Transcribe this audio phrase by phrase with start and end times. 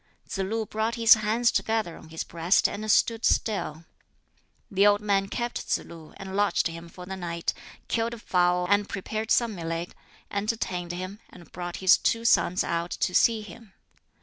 [0.27, 3.85] Tsz lu brought his hands together on his breast and stood still.
[4.71, 7.53] The old man kept Tsz lu and lodged him for the night,
[7.87, 9.93] killed a fowl and prepared some millet,
[10.31, 13.73] entertained him, and brought his two sons out to see him.